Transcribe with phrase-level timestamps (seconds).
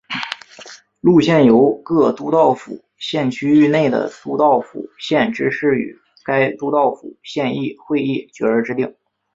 [0.99, 8.95] 路线由各都道府县区域内的都道府县知事与该都道府县议会议决而制定。